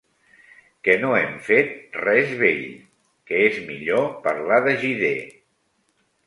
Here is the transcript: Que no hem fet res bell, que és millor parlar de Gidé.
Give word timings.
Que 0.87 0.93
no 1.01 1.11
hem 1.17 1.35
fet 1.49 1.99
res 2.03 2.31
bell, 2.39 2.63
que 3.29 3.43
és 3.51 3.61
millor 3.69 4.09
parlar 4.25 4.59
de 4.71 4.75
Gidé. 4.87 5.13